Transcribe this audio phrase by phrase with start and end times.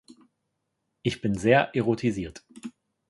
[1.03, 2.43] Ich bin sehr erotisiert.